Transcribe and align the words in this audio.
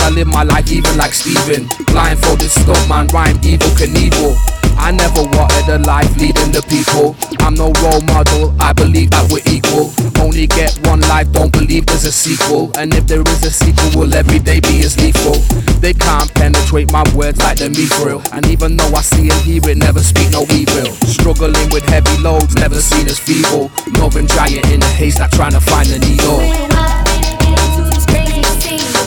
I 0.00 0.10
live 0.10 0.28
my 0.28 0.42
life 0.42 0.70
even 0.70 0.96
like 0.96 1.12
Steven. 1.12 1.68
Blindfolded 1.86 2.50
stuntman 2.50 2.88
man, 2.88 3.06
rhyme 3.08 3.38
Evel 3.38 3.70
Knievel. 3.76 4.36
I 4.76 4.90
never 4.90 5.22
wanted 5.22 5.68
a 5.68 5.78
life 5.78 6.14
leading 6.18 6.52
the 6.52 6.62
people. 6.68 7.16
I'm 7.40 7.54
no 7.54 7.72
role 7.80 8.02
model, 8.02 8.54
I 8.60 8.72
believe 8.72 9.10
that 9.10 9.30
we're 9.30 9.44
equal. 9.48 9.92
Only 10.20 10.46
get 10.46 10.76
one 10.84 11.00
life, 11.08 11.30
don't 11.32 11.52
believe 11.52 11.86
there's 11.86 12.04
a 12.04 12.12
sequel. 12.12 12.70
And 12.76 12.92
if 12.94 13.06
there 13.06 13.22
is 13.22 13.44
a 13.44 13.50
sequel, 13.50 14.00
will 14.00 14.14
every 14.14 14.38
day 14.38 14.60
be 14.60 14.80
as 14.84 14.98
lethal? 15.00 15.40
They 15.80 15.94
can't 15.94 16.32
penetrate 16.34 16.92
my 16.92 17.04
words 17.14 17.38
like 17.40 17.58
the 17.58 17.68
mithril. 17.68 18.20
And 18.32 18.46
even 18.46 18.76
though 18.76 18.92
I 18.92 19.00
see 19.00 19.30
and 19.30 19.40
hear 19.42 19.62
it, 19.68 19.78
never 19.78 20.00
speak 20.00 20.30
no 20.32 20.44
evil. 20.50 20.92
Struggling 21.08 21.68
with 21.70 21.84
heavy 21.88 22.16
loads, 22.20 22.54
never 22.56 22.80
seen 22.80 23.06
as 23.06 23.18
feeble. 23.18 23.70
Northern 23.92 24.26
giant 24.26 24.68
in 24.70 24.80
the 24.80 24.92
haze, 25.00 25.18
not 25.18 25.32
trying 25.32 25.52
to 25.52 25.60
find 25.60 25.88
the 25.88 25.98
needle. 25.98 27.03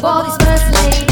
Body's 0.02 0.38
first 0.38 0.72
lady. 0.74 1.07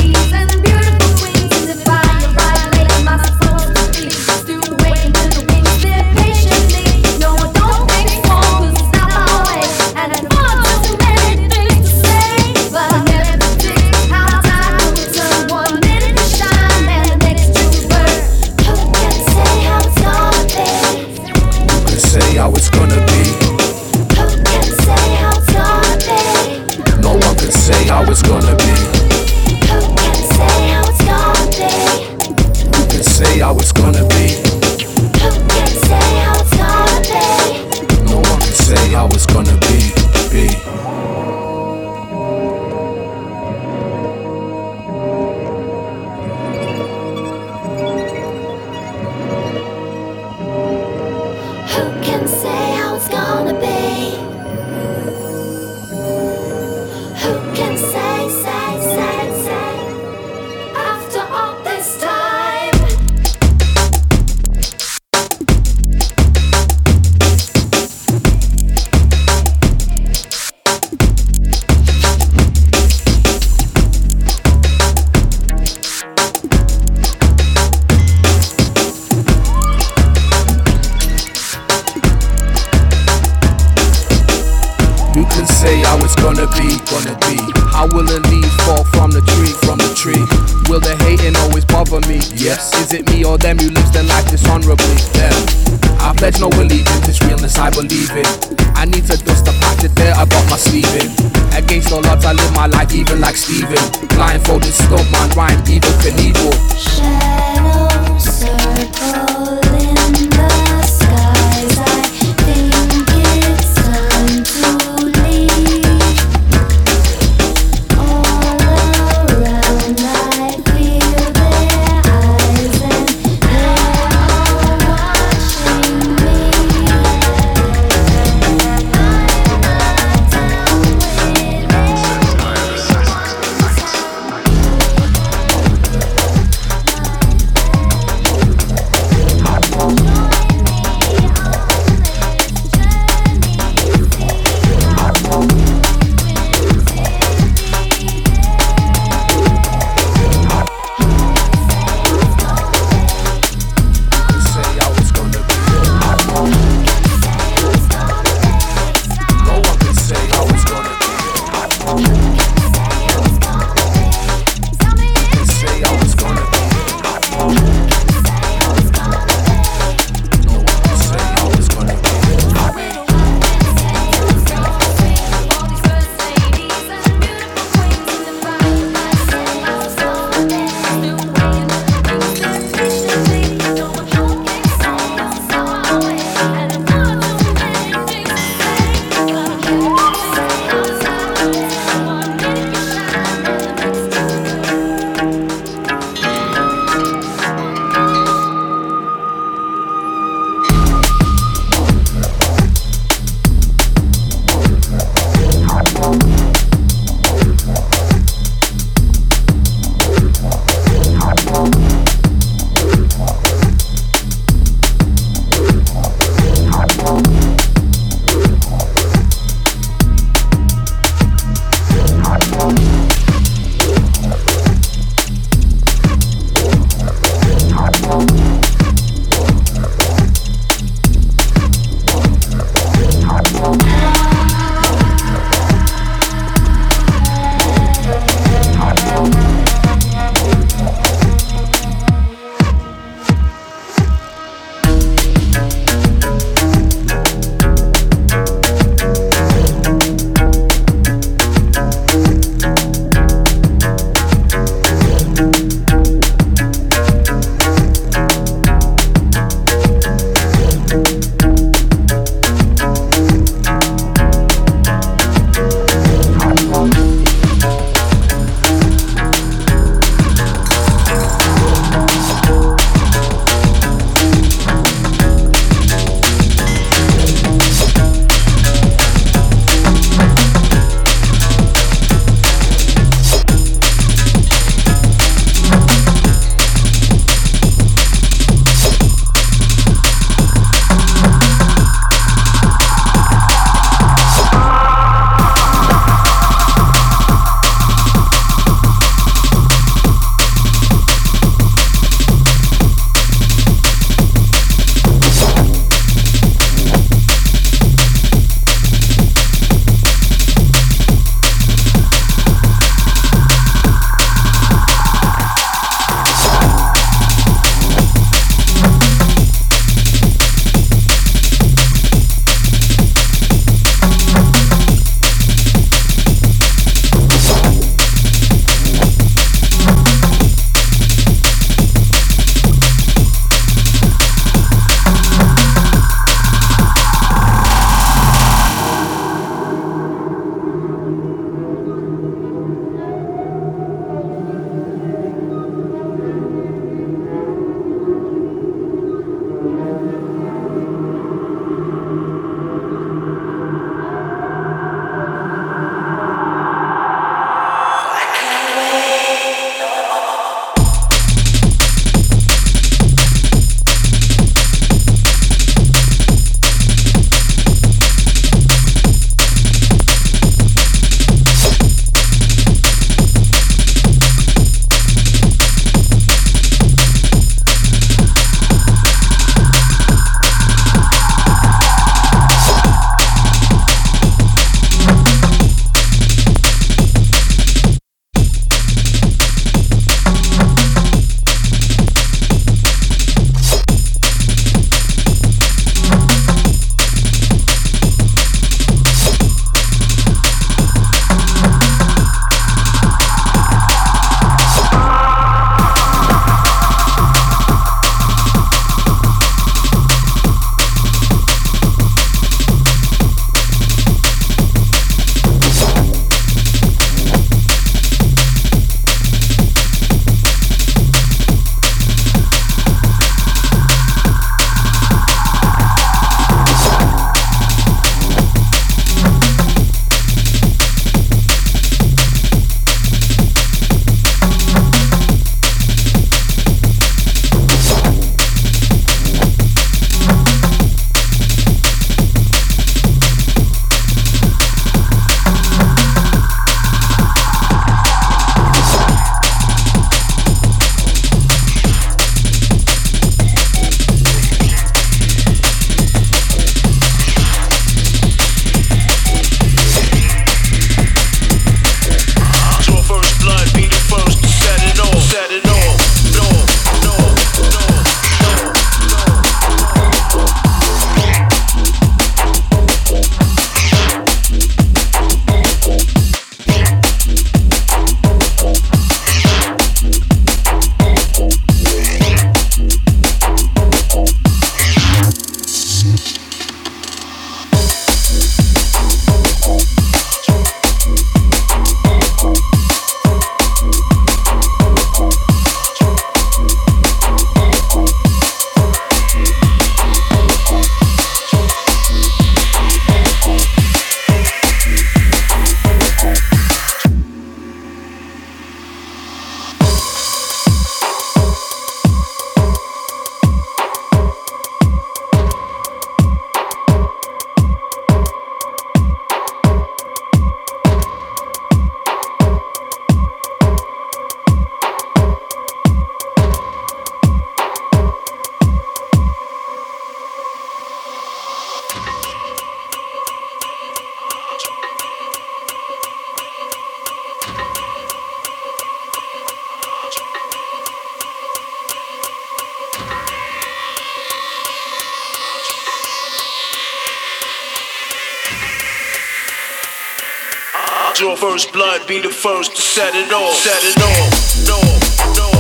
First 551.36 551.74
blood, 551.74 552.08
be 552.08 552.20
the 552.22 552.30
first 552.30 552.76
to 552.76 552.82
set 552.82 553.14
it 553.16 553.32
off. 553.32 553.54
Set 553.54 553.84
it 553.84 553.98
off. 554.02 555.36
No, 555.36 555.52
no. 555.52 555.55